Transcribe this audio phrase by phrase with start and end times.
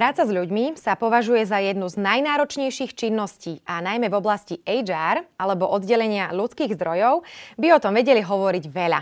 [0.00, 5.28] Práca s ľuďmi sa považuje za jednu z najnáročnejších činností a najmä v oblasti HR
[5.36, 7.20] alebo oddelenia ľudských zdrojov
[7.60, 9.00] by o tom vedeli hovoriť veľa.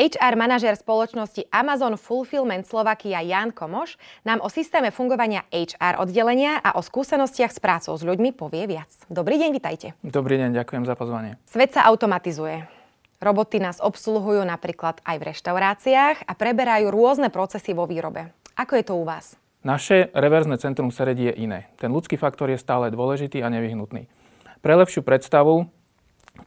[0.00, 6.72] HR manažer spoločnosti Amazon Fulfillment Slovakia Jan Komoš nám o systéme fungovania HR oddelenia a
[6.72, 8.88] o skúsenostiach s prácou s ľuďmi povie viac.
[9.12, 9.92] Dobrý deň, vitajte.
[10.00, 11.36] Dobrý deň, ďakujem za pozvanie.
[11.44, 12.64] Svet sa automatizuje.
[13.20, 18.32] Roboty nás obsluhujú napríklad aj v reštauráciách a preberajú rôzne procesy vo výrobe.
[18.56, 19.39] Ako je to u vás?
[19.60, 21.68] Naše reverzné centrum sredí je iné.
[21.76, 24.08] Ten ľudský faktor je stále dôležitý a nevyhnutný.
[24.64, 25.68] Pre lepšiu predstavu,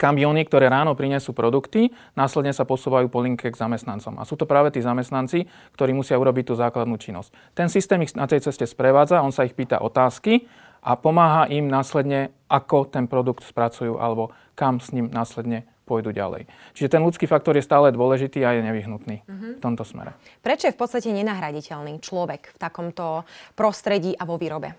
[0.02, 4.18] kamiony, ktoré ráno prinesú produkty, následne sa posúvajú po linke k zamestnancom.
[4.18, 5.46] A sú to práve tí zamestnanci,
[5.78, 7.54] ktorí musia urobiť tú základnú činnosť.
[7.54, 10.50] Ten systém ich na tej ceste sprevádza, on sa ich pýta otázky
[10.82, 16.48] a pomáha im následne, ako ten produkt spracujú alebo kam s ním následne pôjdu ďalej.
[16.74, 19.52] Čiže ten ľudský faktor je stále dôležitý a je nevyhnutný uh-huh.
[19.56, 20.16] v tomto smere.
[20.40, 24.76] Prečo je v podstate nenahraditeľný človek v takomto prostredí a vo výrobe?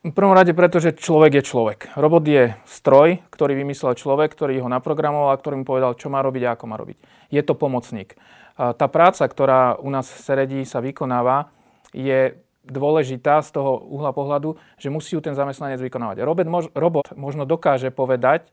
[0.00, 1.78] V prvom rade preto, že človek je človek.
[1.92, 6.24] Robot je stroj, ktorý vymyslel človek, ktorý ho naprogramoval a ktorý mu povedal, čo má
[6.24, 7.28] robiť a ako má robiť.
[7.28, 8.16] Je to pomocník.
[8.56, 11.52] Tá práca, ktorá u nás v Seredí sa vykonáva,
[11.92, 12.32] je
[12.64, 16.24] dôležitá z toho uhla pohľadu, že musí ju ten zamestnanec vykonávať.
[16.24, 18.48] Robot, robot možno dokáže povedať,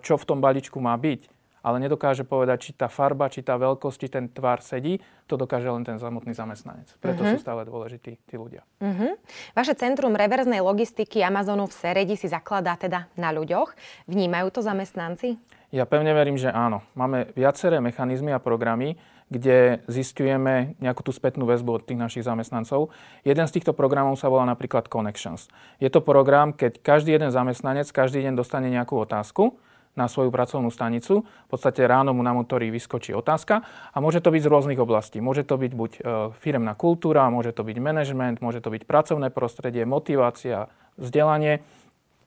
[0.00, 1.32] čo v tom balíčku má byť,
[1.66, 5.66] ale nedokáže povedať, či tá farba, či tá veľkosť, či ten tvar sedí, to dokáže
[5.66, 6.94] len ten samotný zamestnanec.
[7.02, 7.34] Preto uh-huh.
[7.34, 8.62] sú stále dôležití tí ľudia.
[8.78, 9.18] Uh-huh.
[9.50, 13.74] Vaše centrum reverznej logistiky Amazonu v Seredi si zakladá teda na ľuďoch.
[14.06, 15.42] Vnímajú to zamestnanci?
[15.74, 16.86] Ja pevne verím, že áno.
[16.94, 18.94] Máme viaceré mechanizmy a programy,
[19.26, 22.94] kde zistujeme nejakú tú spätnú väzbu od tých našich zamestnancov.
[23.26, 25.50] Jeden z týchto programov sa volá napríklad Connections.
[25.82, 29.58] Je to program, keď každý jeden zamestnanec každý deň dostane nejakú otázku
[29.96, 31.24] na svoju pracovnú stanicu.
[31.24, 35.18] V podstate ráno mu na motori vyskočí otázka a môže to byť z rôznych oblastí.
[35.24, 36.00] Môže to byť buď e,
[36.36, 40.68] firemná kultúra, môže to byť management, môže to byť pracovné prostredie, motivácia,
[41.00, 41.64] vzdelanie.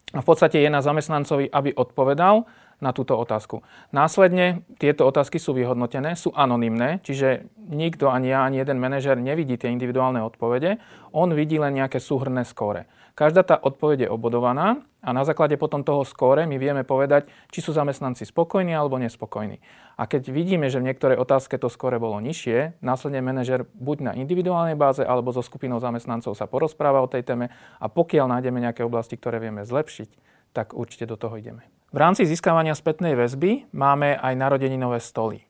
[0.10, 2.50] A v podstate je na zamestnancovi, aby odpovedal
[2.80, 3.62] na túto otázku.
[3.92, 9.60] Následne tieto otázky sú vyhodnotené, sú anonymné, čiže nikto, ani ja, ani jeden manažer nevidí
[9.60, 10.80] tie individuálne odpovede,
[11.12, 12.88] on vidí len nejaké súhrné skóre.
[13.20, 17.60] Každá tá odpoveď je obodovaná a na základe potom toho skóre my vieme povedať, či
[17.60, 19.60] sú zamestnanci spokojní alebo nespokojní.
[20.00, 24.12] A keď vidíme, že v niektorej otázke to skóre bolo nižšie, následne manažer buď na
[24.16, 28.88] individuálnej báze alebo so skupinou zamestnancov sa porozpráva o tej téme a pokiaľ nájdeme nejaké
[28.88, 30.10] oblasti, ktoré vieme zlepšiť,
[30.56, 31.68] tak určite do toho ideme.
[31.90, 35.42] V rámci získavania spätnej väzby máme aj narodeninové stoly.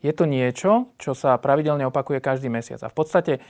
[0.00, 2.80] Je to niečo, čo sa pravidelne opakuje každý mesiac.
[2.80, 3.44] A v podstate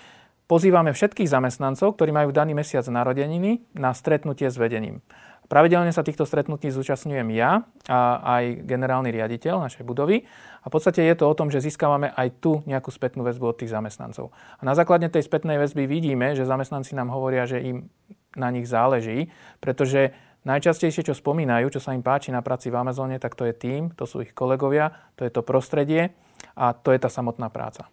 [0.51, 5.07] pozývame všetkých zamestnancov, ktorí majú daný mesiac narodeniny, na stretnutie s vedením.
[5.47, 10.27] Pravidelne sa týchto stretnutí zúčastňujem ja a aj generálny riaditeľ našej budovy.
[10.63, 13.57] A v podstate je to o tom, že získavame aj tu nejakú spätnú väzbu od
[13.63, 14.35] tých zamestnancov.
[14.59, 17.87] A na základe tej spätnej väzby vidíme, že zamestnanci nám hovoria, že im
[18.35, 19.31] na nich záleží,
[19.63, 20.11] pretože
[20.43, 23.95] Najčastejšie, čo spomínajú, čo sa im páči na práci v Amazone, tak to je tým,
[23.95, 26.11] to sú ich kolegovia, to je to prostredie
[26.59, 27.87] a to je tá samotná práca.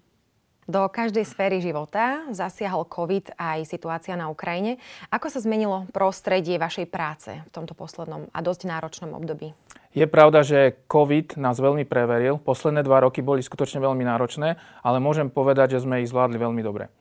[0.69, 4.77] Do každej sféry života zasiahol COVID aj situácia na Ukrajine.
[5.09, 9.57] Ako sa zmenilo prostredie vašej práce v tomto poslednom a dosť náročnom období?
[9.97, 12.37] Je pravda, že COVID nás veľmi preveril.
[12.37, 16.61] Posledné dva roky boli skutočne veľmi náročné, ale môžem povedať, že sme ich zvládli veľmi
[16.61, 16.93] dobre.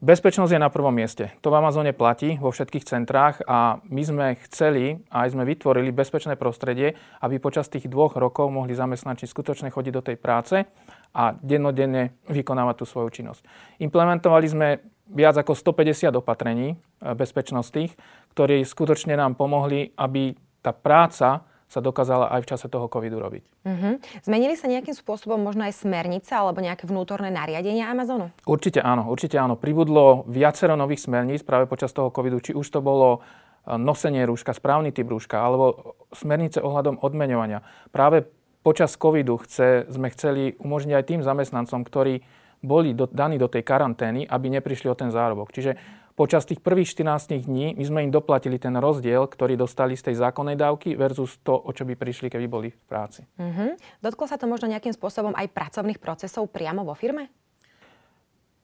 [0.00, 1.28] Bezpečnosť je na prvom mieste.
[1.44, 5.92] To v Amazone platí vo všetkých centrách a my sme chceli a aj sme vytvorili
[5.92, 10.64] bezpečné prostredie, aby počas tých dvoch rokov mohli zamestnanči skutočne chodiť do tej práce
[11.12, 13.44] a dennodenne vykonávať tú svoju činnosť.
[13.84, 14.68] Implementovali sme
[15.12, 17.92] viac ako 150 opatrení eh, bezpečnostných,
[18.32, 20.32] ktoré skutočne nám pomohli, aby
[20.64, 23.46] tá práca sa dokázala aj v čase toho covidu robiť.
[23.62, 24.02] Uh-huh.
[24.26, 28.34] Zmenili sa nejakým spôsobom možno aj smernice alebo nejaké vnútorné nariadenia Amazonu?
[28.42, 29.54] Určite áno, určite áno.
[29.54, 34.50] Pribudlo viacero nových smerníc práve počas toho covidu, či už to bolo e, nosenie rúška,
[34.50, 37.62] správny typ rúška, alebo smernice ohľadom odmeňovania.
[37.94, 38.26] Práve
[38.66, 42.26] počas covidu chce, sme chceli umožniť aj tým zamestnancom, ktorí
[42.60, 45.48] boli do, daní do tej karantény, aby neprišli o ten zárobok.
[45.54, 45.80] Čiže
[46.20, 50.20] počas tých prvých 14 dní my sme im doplatili ten rozdiel, ktorý dostali z tej
[50.20, 53.24] zákonnej dávky versus to, o čo by prišli, keby boli v práci.
[53.40, 53.72] Uh-huh.
[54.04, 57.32] Dotklo sa to možno nejakým spôsobom aj pracovných procesov priamo vo firme?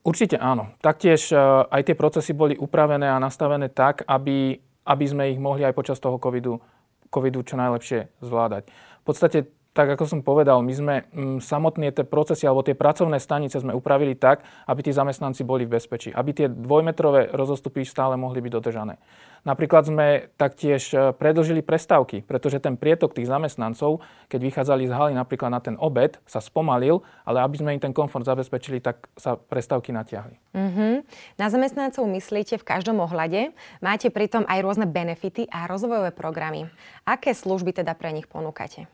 [0.05, 0.77] Určite áno.
[0.85, 5.65] Taktiež e, aj tie procesy boli upravené a nastavené tak, aby, aby sme ich mohli
[5.65, 6.61] aj počas toho covidu,
[7.09, 8.69] covidu čo najlepšie zvládať.
[9.01, 13.21] V podstate tak ako som povedal, my sme m, samotné tie procesy alebo tie pracovné
[13.21, 18.17] stanice sme upravili tak, aby tí zamestnanci boli v bezpečí, aby tie dvojmetrové rozostupy stále
[18.17, 18.97] mohli byť dodržané.
[19.45, 24.01] Napríklad sme taktiež e, predlžili prestávky, pretože ten prietok tých zamestnancov,
[24.33, 27.93] keď vychádzali z haly napríklad na ten obed, sa spomalil, ale aby sme im ten
[27.93, 30.41] komfort zabezpečili, tak sa prestávky natiahli.
[30.57, 30.93] Mm-hmm.
[31.37, 33.53] Na zamestnancov myslíte v každom ohľade.
[33.77, 36.65] Máte pritom aj rôzne benefity a rozvojové programy.
[37.05, 38.89] Aké služby teda pre nich ponúkate?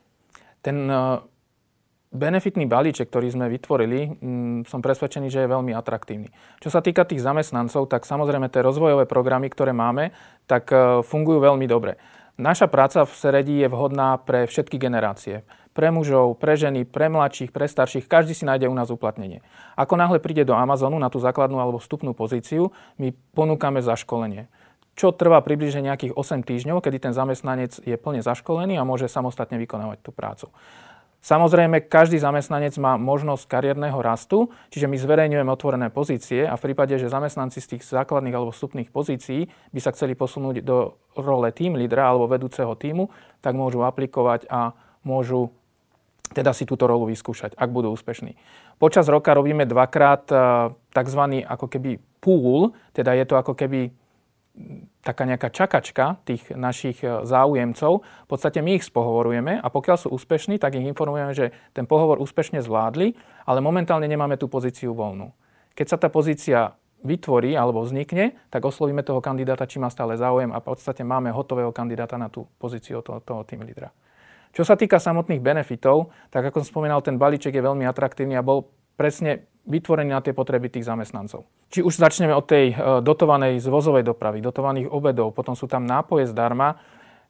[0.63, 1.19] Ten e,
[2.15, 6.31] benefitný balíček, ktorý sme vytvorili, mm, som presvedčený, že je veľmi atraktívny.
[6.63, 10.15] Čo sa týka tých zamestnancov, tak samozrejme tie rozvojové programy, ktoré máme,
[10.48, 12.00] tak e, fungujú veľmi dobre.
[12.39, 15.45] Naša práca v Seredi je vhodná pre všetky generácie.
[15.77, 19.45] Pre mužov, pre ženy, pre mladších, pre starších, každý si nájde u nás uplatnenie.
[19.77, 24.50] Ako náhle príde do Amazonu na tú základnú alebo vstupnú pozíciu, my ponúkame zaškolenie
[24.94, 29.57] čo trvá približne nejakých 8 týždňov, kedy ten zamestnanec je plne zaškolený a môže samostatne
[29.57, 30.48] vykonávať tú prácu.
[31.24, 37.00] Samozrejme, každý zamestnanec má možnosť kariérneho rastu, čiže my zverejňujeme otvorené pozície a v prípade,
[37.00, 41.80] že zamestnanci z tých základných alebo vstupných pozícií by sa chceli posunúť do role tým
[41.80, 43.07] lídra alebo vedúceho týmu,
[43.40, 44.75] tak môžu aplikovať a
[45.07, 45.56] môžu
[46.36, 48.36] teda si túto rolu vyskúšať, ak budú úspešní.
[48.75, 50.38] Počas roka robíme dvakrát eh,
[50.92, 51.22] tzv.
[51.48, 53.95] ako keby pool, teda je to ako keby
[55.03, 57.91] taká nejaká čakačka tých našich e, záujemcov.
[58.05, 62.21] V podstate my ich spohovorujeme a pokiaľ sú úspešní, tak ich informujeme, že ten pohovor
[62.23, 65.33] úspešne zvládli, ale momentálne nemáme tú pozíciu voľnú.
[65.73, 70.56] Keď sa tá pozícia vytvorí alebo vznikne, tak oslovíme toho kandidáta, či má stále záujem
[70.56, 73.91] a v podstate máme hotového kandidáta na tú pozíciu toho, toho tým lídra.
[74.53, 78.45] Čo sa týka samotných benefitov, tak ako som spomínal, ten balíček je veľmi atraktívny a
[78.45, 81.48] bol presne vytvorený na tie potreby tých zamestnancov.
[81.72, 86.28] Či už začneme od tej e, dotovanej zvozovej dopravy, dotovaných obedov, potom sú tam nápoje
[86.28, 86.78] zdarma,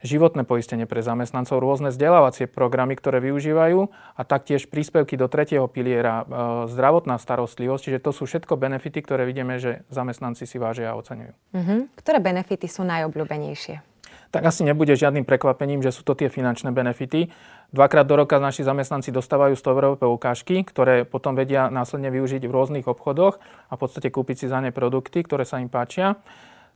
[0.04, 3.88] životné poistenie pre zamestnancov, rôzne vzdelávacie programy, ktoré využívajú
[4.20, 9.30] a taktiež príspevky do tretieho piliera, e, zdravotná starostlivosť, čiže to sú všetko benefity, ktoré
[9.30, 11.34] vidíme, že zamestnanci si vážia a oceňujú.
[11.54, 11.80] Mm-hmm.
[12.02, 13.93] Ktoré benefity sú najobľúbenejšie?
[14.34, 17.30] Tak asi nebude žiadnym prekvapením, že sú to tie finančné benefity.
[17.70, 22.50] Dvakrát do roka naši zamestnanci dostávajú 100 eurové poukážky, ktoré potom vedia následne využiť v
[22.50, 23.38] rôznych obchodoch
[23.70, 26.18] a v podstate kúpiť si za ne produkty, ktoré sa im páčia.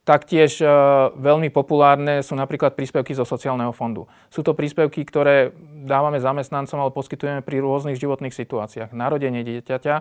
[0.06, 0.69] Taktiež e,
[1.18, 4.06] veľmi populárne sú napríklad príspevky zo sociálneho fondu.
[4.30, 5.51] Sú to príspevky, ktoré
[5.83, 8.94] dávame zamestnancom, ale poskytujeme pri rôznych životných situáciách.
[8.94, 9.95] Narodenie dieťaťa,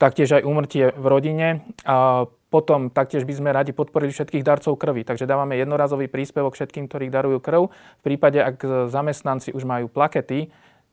[0.00, 1.68] taktiež aj umrtie v rodine.
[2.48, 7.12] Potom taktiež by sme radi podporili všetkých darcov krvi, takže dávame jednorazový príspevok všetkým, ktorí
[7.12, 7.68] darujú krv.
[7.68, 10.48] V prípade, ak zamestnanci už majú plakety,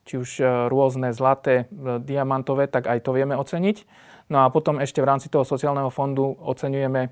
[0.06, 3.76] či už e, rôzne zlaté, e, diamantové, tak aj to vieme oceniť.
[4.30, 7.10] No a potom ešte v rámci toho sociálneho fondu oceňujeme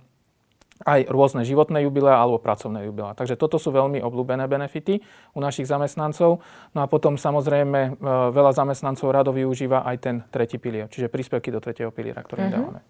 [0.83, 3.15] aj rôzne životné jubilea alebo pracovné jubilea.
[3.15, 4.99] Takže toto sú veľmi obľúbené benefity
[5.35, 6.43] u našich zamestnancov.
[6.75, 7.91] No a potom samozrejme e,
[8.31, 12.55] veľa zamestnancov rado využíva aj ten tretí pilier, čiže príspevky do tretieho piliera, ktorý mm-hmm.
[12.55, 12.81] dávame.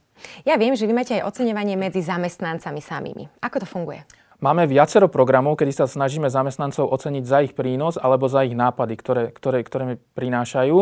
[0.47, 3.25] Ja viem, že vy máte aj oceňovanie medzi zamestnancami samými.
[3.43, 4.03] Ako to funguje?
[4.43, 8.95] Máme viacero programov, kedy sa snažíme zamestnancov oceniť za ich prínos alebo za ich nápady,
[8.99, 10.77] ktoré, ktoré, ktoré mi prinášajú.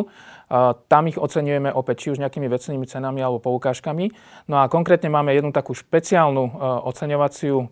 [0.90, 4.10] Tam ich oceňujeme opäť či už nejakými vecnými cenami alebo poukážkami.
[4.50, 6.52] No a konkrétne máme jednu takú špeciálnu e,
[6.90, 7.66] oceňovaciu e,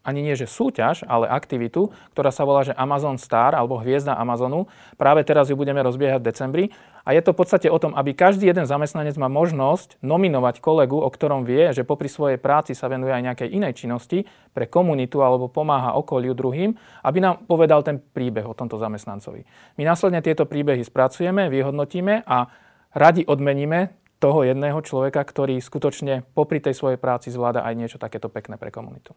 [0.00, 4.64] ani nie že súťaž, ale aktivitu, ktorá sa volá, že Amazon Star alebo Hviezda Amazonu.
[4.96, 6.64] Práve teraz ju budeme rozbiehať v decembri.
[7.00, 11.00] A je to v podstate o tom, aby každý jeden zamestnanec má možnosť nominovať kolegu,
[11.00, 15.24] o ktorom vie, že popri svojej práci sa venuje aj nejakej inej činnosti pre komunitu
[15.24, 19.48] alebo pomáha okoliu druhým, aby nám povedal ten príbeh o tomto zamestnancovi.
[19.80, 22.52] My následne tieto príbehy spracujeme, vyhodnotíme a
[22.92, 28.28] radi odmeníme toho jedného človeka, ktorý skutočne popri tej svojej práci zvláda aj niečo takéto
[28.28, 29.16] pekné pre komunitu.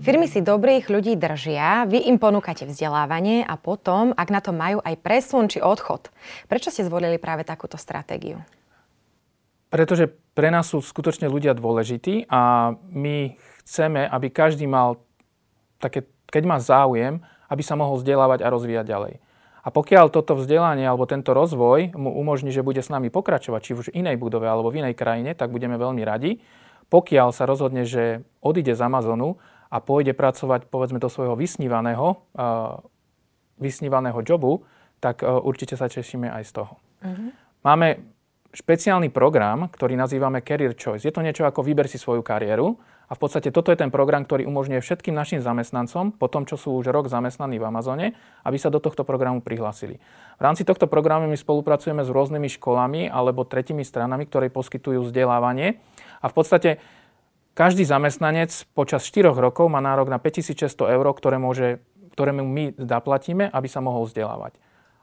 [0.00, 4.80] Firmy si dobrých ľudí držia, vy im ponúkate vzdelávanie a potom, ak na to majú
[4.80, 6.08] aj presun či odchod.
[6.48, 8.40] Prečo ste zvolili práve takúto stratégiu?
[9.68, 15.04] Pretože pre nás sú skutočne ľudia dôležití a my chceme, aby každý mal
[15.76, 17.20] také, keď má záujem,
[17.52, 19.14] aby sa mohol vzdelávať a rozvíjať ďalej.
[19.60, 23.76] A pokiaľ toto vzdelanie alebo tento rozvoj mu umožní, že bude s nami pokračovať, či
[23.76, 26.40] už v inej budove alebo v inej krajine, tak budeme veľmi radi.
[26.88, 29.36] Pokiaľ sa rozhodne, že odíde z Amazonu
[29.70, 32.18] a pôjde pracovať povedzme do svojho vysnívaného,
[33.62, 34.66] vysnívaného jobu,
[35.00, 36.74] tak uh, určite sa tešíme aj z toho.
[37.00, 37.32] Uh-huh.
[37.64, 38.04] Máme
[38.50, 41.06] špeciálny program, ktorý nazývame Career Choice.
[41.06, 42.74] Je to niečo ako vyber si svoju kariéru
[43.06, 46.58] a v podstate toto je ten program, ktorý umožňuje všetkým našim zamestnancom, po tom, čo
[46.58, 48.06] sú už rok zamestnaní v Amazone,
[48.42, 50.02] aby sa do tohto programu prihlásili.
[50.38, 55.78] V rámci tohto programu my spolupracujeme s rôznymi školami alebo tretimi stranami, ktoré poskytujú vzdelávanie
[56.18, 56.70] a v podstate
[57.54, 61.82] každý zamestnanec počas 4 rokov má nárok na 5600 eur, ktoré, môže,
[62.14, 64.56] ktoré my zaplatíme, aby sa mohol vzdelávať.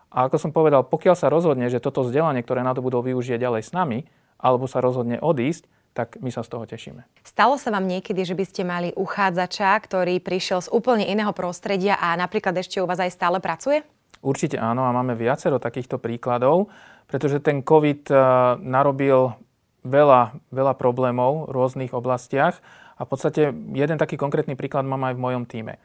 [0.07, 3.37] A ako som povedal, pokiaľ sa rozhodne, že toto vzdelanie, ktoré na to budú využiť
[3.37, 4.07] ďalej s nami,
[4.39, 7.01] alebo sa rozhodne odísť, tak my sa z toho tešíme.
[7.25, 11.97] Stalo sa vám niekedy, že by ste mali uchádzača, ktorý prišiel z úplne iného prostredia
[11.97, 13.81] a napríklad ešte u vás aj stále pracuje?
[14.21, 16.69] Určite áno a máme viacero takýchto príkladov,
[17.09, 18.17] pretože ten COVID eh,
[18.61, 19.33] narobil
[19.85, 22.57] veľa, veľa problémov v rôznych oblastiach
[22.97, 25.77] a v podstate jeden taký konkrétny príklad mám aj v mojom týme.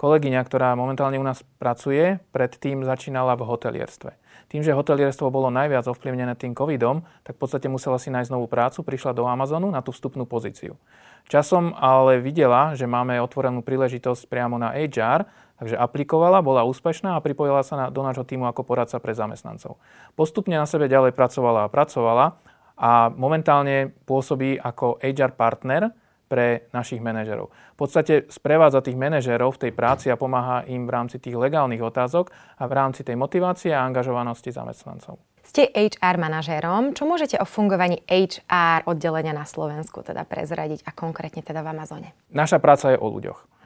[0.00, 4.16] Kolegyňa, ktorá momentálne u nás pracuje, predtým začínala v hotelierstve.
[4.48, 8.48] Tým, že hotelierstvo bolo najviac ovplyvnené tým covidom, tak v podstate musela si nájsť novú
[8.48, 10.80] prácu, prišla do Amazonu na tú vstupnú pozíciu.
[11.28, 15.28] Časom ale videla, že máme otvorenú príležitosť priamo na HR,
[15.60, 19.76] takže aplikovala, bola úspešná a pripojila sa na, do nášho týmu ako poradca pre zamestnancov.
[20.16, 22.40] Postupne na sebe ďalej pracovala a pracovala
[22.80, 25.92] a momentálne pôsobí ako HR partner
[26.30, 27.50] pre našich manažerov.
[27.74, 31.82] V podstate sprevádza tých manažerov v tej práci a pomáha im v rámci tých legálnych
[31.82, 35.18] otázok a v rámci tej motivácie a angažovanosti zamestnancov.
[35.42, 36.94] Ste HR manažérom.
[36.94, 42.08] Čo môžete o fungovaní HR oddelenia na Slovensku teda prezradiť a konkrétne teda v Amazone?
[42.30, 43.59] Naša práca je o ľuďoch.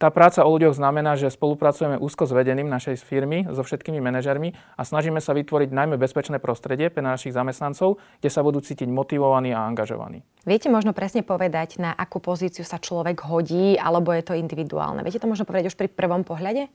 [0.00, 4.56] Tá práca o ľuďoch znamená, že spolupracujeme úzko s vedením našej firmy, so všetkými manažermi
[4.56, 9.52] a snažíme sa vytvoriť najmä bezpečné prostredie pre našich zamestnancov, kde sa budú cítiť motivovaní
[9.52, 10.24] a angažovaní.
[10.48, 15.04] Viete možno presne povedať, na akú pozíciu sa človek hodí, alebo je to individuálne?
[15.04, 16.72] Viete to možno povedať už pri prvom pohľade?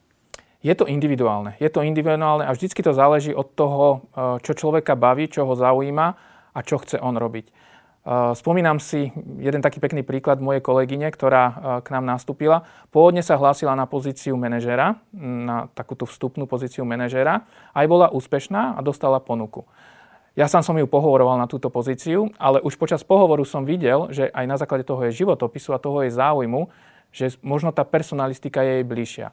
[0.62, 1.58] Je to individuálne.
[1.58, 5.58] Je to individuálne a vždycky to záleží od toho, eh, čo človeka baví, čo ho
[5.58, 6.08] zaujíma
[6.54, 7.50] a čo chce on robiť.
[8.38, 9.10] Spomínam si
[9.42, 12.62] jeden taký pekný príklad mojej kolegyne, ktorá k nám nastúpila.
[12.94, 17.50] Pôvodne sa hlásila na pozíciu manažera, na takúto vstupnú pozíciu manažera.
[17.74, 19.66] Aj bola úspešná a dostala ponuku.
[20.38, 24.30] Ja sám som ju pohovoroval na túto pozíciu, ale už počas pohovoru som videl, že
[24.30, 26.70] aj na základe toho jej životopisu a toho jej záujmu,
[27.10, 29.28] že možno tá personalistika je jej bližšia.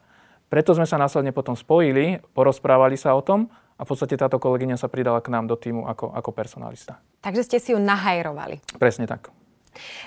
[0.49, 3.53] Preto sme sa následne potom spojili, porozprávali sa o tom
[3.83, 7.03] a v podstate táto kolegyňa sa pridala k nám do týmu ako, ako personalista.
[7.19, 8.63] Takže ste si ju nahajrovali.
[8.79, 9.27] Presne tak.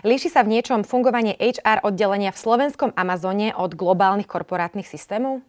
[0.00, 5.44] Líši sa v niečom fungovanie HR oddelenia v slovenskom Amazone od globálnych korporátnych systémov?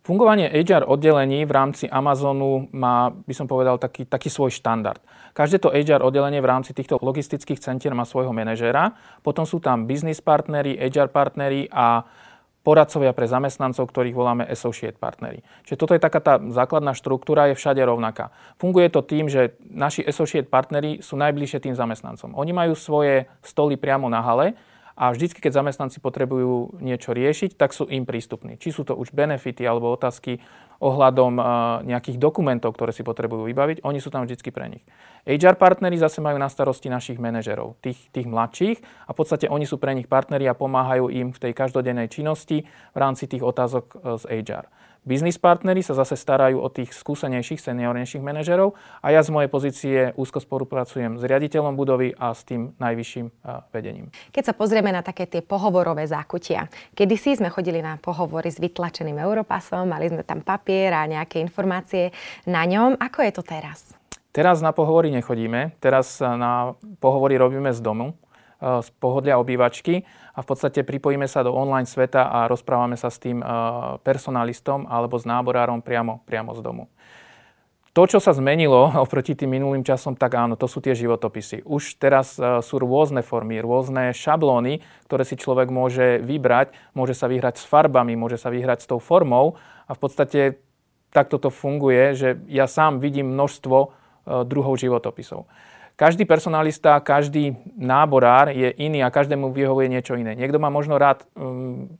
[0.00, 5.04] Fungovanie HR oddelení v rámci Amazonu má, by som povedal, taký, taký svoj štandard.
[5.36, 9.84] Každé to HR oddelenie v rámci týchto logistických centier má svojho manažéra, potom sú tam
[9.84, 12.08] business partnery, HR partnery a
[12.68, 15.40] poradcovia pre zamestnancov, ktorých voláme associate partnery.
[15.64, 18.28] Čiže toto je taká tá základná štruktúra, je všade rovnaká.
[18.60, 22.36] Funguje to tým, že naši associate partnery sú najbližšie tým zamestnancom.
[22.36, 24.52] Oni majú svoje stoly priamo na hale
[24.98, 28.58] a vždycky, keď zamestnanci potrebujú niečo riešiť, tak sú im prístupní.
[28.58, 30.42] Či sú to už benefity alebo otázky
[30.82, 31.38] ohľadom
[31.86, 34.82] nejakých dokumentov, ktoré si potrebujú vybaviť, oni sú tam vždycky pre nich.
[35.22, 39.66] HR partnery zase majú na starosti našich manažerov, tých, tých mladších a v podstate oni
[39.66, 43.84] sú pre nich partneri a pomáhajú im v tej každodennej činnosti v rámci tých otázok
[43.86, 44.64] e, z HR.
[45.06, 49.96] Biznis partnery sa zase starajú o tých skúsenejších, seniornejších manažerov a ja z mojej pozície
[50.18, 53.26] úzko spolupracujem s riaditeľom budovy a s tým najvyšším
[53.72, 54.12] vedením.
[54.34, 59.16] Keď sa pozrieme na také tie pohovorové zákutia, kedysi sme chodili na pohovory s vytlačeným
[59.16, 62.12] Europasom, mali sme tam papier a nejaké informácie
[62.44, 63.00] na ňom.
[63.00, 63.96] Ako je to teraz?
[64.28, 68.27] Teraz na pohovory nechodíme, teraz na pohovory robíme z domu Eh,
[68.58, 70.02] z pohodlia obývačky
[70.34, 73.48] a v podstate pripojíme sa do online sveta a rozprávame sa s tým eh,
[74.02, 76.90] personalistom alebo s náborárom priamo, priamo z domu.
[77.94, 81.62] To, čo sa zmenilo oproti tým minulým časom, tak áno, to sú tie životopisy.
[81.62, 86.74] Už teraz eh, sú rôzne formy, rôzne šablóny, ktoré si človek môže vybrať.
[86.98, 89.54] Môže sa vyhrať s farbami, môže sa vyhrať s tou formou
[89.86, 90.40] a v podstate
[91.14, 93.94] takto to funguje, že ja sám vidím množstvo
[94.44, 95.48] druhov životopisov.
[95.98, 100.38] Každý personalista, každý náborár je iný a každému vyhovuje niečo iné.
[100.38, 101.90] Niekto má možno rád um,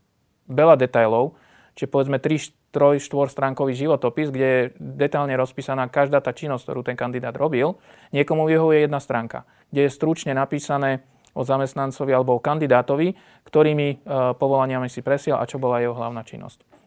[0.47, 1.35] veľa detailov,
[1.75, 6.87] čiže povedzme 3, 3, 4 stránkový životopis, kde je detailne rozpísaná každá tá činnosť, ktorú
[6.87, 7.75] ten kandidát robil.
[8.15, 9.43] Niekomu vyhovuje jedna stránka,
[9.75, 11.03] kde je stručne napísané
[11.35, 13.19] o zamestnancovi alebo o kandidátovi,
[13.51, 16.78] ktorými uh, povolaniami si presiel a čo bola jeho hlavná činnosť.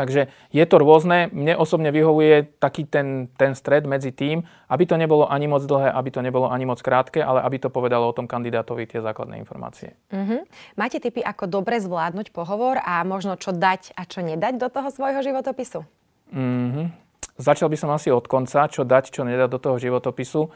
[0.00, 1.28] Takže je to rôzne.
[1.28, 5.92] Mne osobne vyhovuje taký ten, ten stred medzi tým, aby to nebolo ani moc dlhé,
[5.92, 9.36] aby to nebolo ani moc krátke, ale aby to povedalo o tom kandidátovi tie základné
[9.36, 9.92] informácie.
[10.08, 10.40] Uh-huh.
[10.80, 14.88] Máte tipy, ako dobre zvládnuť pohovor a možno čo dať a čo nedať do toho
[14.88, 15.84] svojho životopisu?
[16.32, 16.88] Uh-huh.
[17.36, 20.48] Začal by som asi od konca, čo dať, čo nedať do toho životopisu.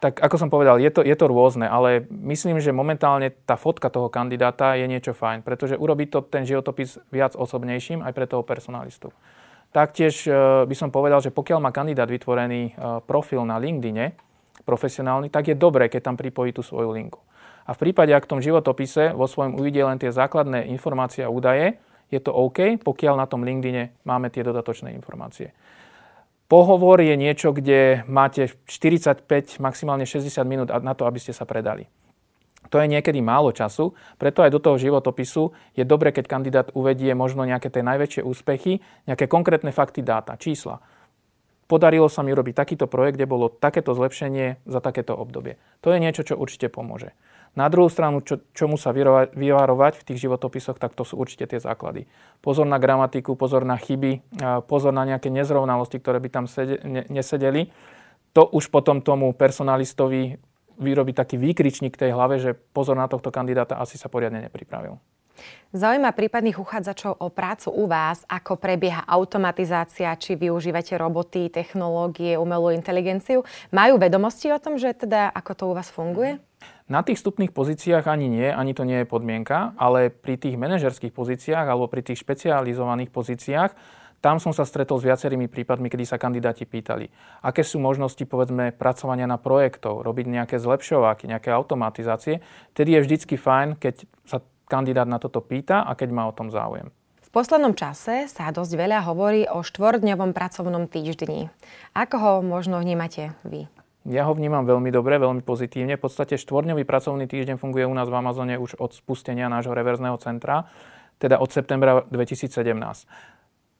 [0.00, 3.92] Tak ako som povedal, je to, je to rôzne, ale myslím, že momentálne tá fotka
[3.92, 8.40] toho kandidáta je niečo fajn, pretože urobí to ten životopis viac osobnejším aj pre toho
[8.40, 9.12] personalistu.
[9.76, 10.32] Taktiež e,
[10.64, 14.16] by som povedal, že pokiaľ má kandidát vytvorený e, profil na LinkedIne,
[14.64, 17.20] profesionálny, tak je dobré, keď tam pripojí tú svoju linku.
[17.68, 21.30] A v prípade, ak v tom životopise vo svojom uvidie len tie základné informácie a
[21.30, 21.76] údaje,
[22.10, 25.54] je to OK, pokiaľ na tom LinkedIne máme tie dodatočné informácie.
[26.50, 29.22] Pohovor je niečo, kde máte 45,
[29.62, 31.86] maximálne 60 minút na to, aby ste sa predali.
[32.74, 37.14] To je niekedy málo času, preto aj do toho životopisu je dobre, keď kandidát uvedie
[37.14, 40.82] možno nejaké tie najväčšie úspechy, nejaké konkrétne fakty, dáta, čísla.
[41.70, 45.54] Podarilo sa mi urobiť takýto projekt, kde bolo takéto zlepšenie za takéto obdobie.
[45.86, 47.14] To je niečo, čo určite pomôže.
[47.58, 48.94] Na druhú stranu, čo, čomu sa
[49.34, 52.06] vyvarovať v tých životopisoch, tak to sú určite tie základy.
[52.38, 54.22] Pozor na gramatiku, pozor na chyby,
[54.70, 57.74] pozor na nejaké nezrovnalosti, ktoré by tam sede, ne, nesedeli.
[58.38, 60.38] To už potom tomu personalistovi
[60.78, 64.96] vyrobí taký výkričník tej hlave, že pozor na tohto kandidáta asi sa poriadne nepripravil.
[65.72, 72.70] Zaujíma prípadných uchádzačov o prácu u vás, ako prebieha automatizácia, či využívate roboty, technológie, umelú
[72.76, 73.42] inteligenciu.
[73.72, 76.38] Majú vedomosti o tom, že teda ako to u vás funguje?
[76.90, 81.14] Na tých vstupných pozíciách ani nie, ani to nie je podmienka, ale pri tých manažerských
[81.14, 83.72] pozíciách alebo pri tých špecializovaných pozíciách
[84.20, 87.08] tam som sa stretol s viacerými prípadmi, kedy sa kandidáti pýtali,
[87.40, 92.44] aké sú možnosti, povedzme, pracovania na projektov, robiť nejaké zlepšováky, nejaké automatizácie.
[92.76, 96.52] Tedy je vždycky fajn, keď sa kandidát na toto pýta a keď má o tom
[96.52, 96.92] záujem.
[97.24, 101.48] V poslednom čase sa dosť veľa hovorí o štvordňovom pracovnom týždni.
[101.96, 103.72] Ako ho možno vnímate vy?
[104.10, 105.94] Ja ho vnímam veľmi dobre, veľmi pozitívne.
[105.94, 110.18] V podstate štvorňový pracovný týždeň funguje u nás v Amazone už od spustenia nášho reverzného
[110.18, 110.66] centra,
[111.22, 112.50] teda od septembra 2017.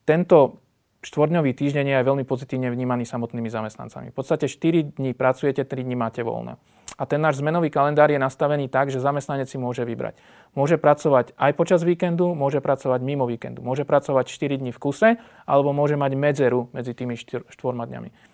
[0.07, 0.63] Tento
[1.03, 4.13] štvorňový týždeň je aj veľmi pozitívne vnímaný samotnými zamestnancami.
[4.13, 6.55] V podstate 4 dní pracujete, 3 dní máte voľné.
[6.95, 10.15] A ten náš zmenový kalendár je nastavený tak, že zamestnanec si môže vybrať.
[10.55, 13.59] Môže pracovať aj počas víkendu, môže pracovať mimo víkendu.
[13.65, 15.09] Môže pracovať 4 dní v kuse,
[15.43, 17.19] alebo môže mať medzeru medzi tými
[17.51, 18.30] štvorma dňami.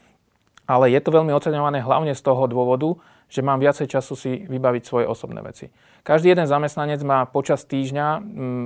[0.68, 3.00] Ale je to veľmi oceňované hlavne z toho dôvodu,
[3.32, 5.72] že mám viacej času si vybaviť svoje osobné veci.
[6.04, 8.24] Každý jeden zamestnanec má počas týždňa m,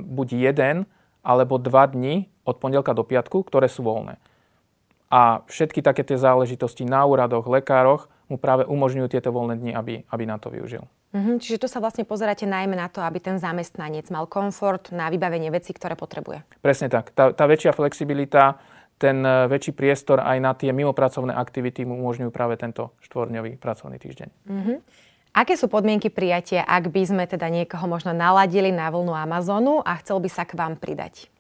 [0.10, 0.90] buď jeden
[1.22, 4.18] alebo dva dni od pondelka do piatku, ktoré sú voľné.
[5.14, 9.94] A všetky také tie záležitosti na úradoch, lekároch mu práve umožňujú tieto voľné dni, aby,
[10.08, 10.88] aby na to využil.
[11.12, 15.12] Mm-hmm, čiže tu sa vlastne pozeráte najmä na to, aby ten zamestnanec mal komfort na
[15.12, 16.48] vybavenie vecí, ktoré potrebuje.
[16.64, 17.12] Presne tak.
[17.12, 18.56] Tá, tá väčšia flexibilita,
[19.02, 23.98] ten e, väčší priestor aj na tie mimopracovné aktivity mu umožňujú práve tento štvorňový pracovný
[23.98, 24.30] týždeň.
[24.46, 24.78] Mm-hmm.
[25.32, 29.98] Aké sú podmienky prijatia, ak by sme teda niekoho možno naladili na vlnu Amazonu a
[30.04, 31.32] chcel by sa k vám pridať?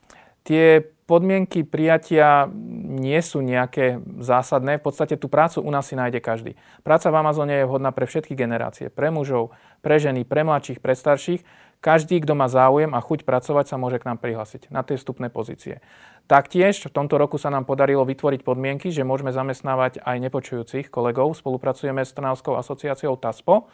[0.42, 2.48] Tie podmienky prijatia
[2.82, 4.80] nie sú nejaké zásadné.
[4.80, 6.56] V podstate tú prácu u nás si nájde každý.
[6.88, 8.88] Práca v Amazone je vhodná pre všetky generácie.
[8.88, 9.52] Pre mužov,
[9.84, 11.44] pre ženy, pre mladších, pre starších.
[11.82, 15.34] Každý, kto má záujem a chuť pracovať, sa môže k nám prihlásiť na tie vstupné
[15.34, 15.82] pozície.
[16.30, 21.34] Taktiež v tomto roku sa nám podarilo vytvoriť podmienky, že môžeme zamestnávať aj nepočujúcich kolegov.
[21.34, 23.66] Spolupracujeme s Trnavskou asociáciou TASPO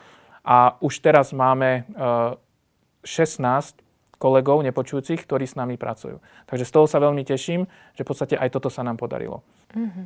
[0.48, 1.84] a už teraz máme
[3.04, 3.84] 16 e,
[4.16, 6.24] kolegov nepočujúcich, ktorí s nami pracujú.
[6.48, 9.44] Takže z toho sa veľmi teším, že v podstate aj toto sa nám podarilo.
[9.76, 10.06] Mm-hmm.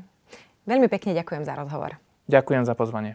[0.66, 2.02] Veľmi pekne ďakujem za rozhovor.
[2.26, 3.14] Ďakujem za pozvanie.